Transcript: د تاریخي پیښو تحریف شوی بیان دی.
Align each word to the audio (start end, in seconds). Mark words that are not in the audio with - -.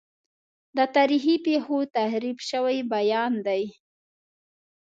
د 0.77 0.79
تاریخي 0.95 1.35
پیښو 1.47 1.77
تحریف 1.97 2.37
شوی 2.49 2.77
بیان 2.93 3.33
دی. 3.47 3.63